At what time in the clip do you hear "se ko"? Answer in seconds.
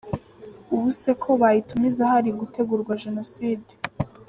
1.01-1.29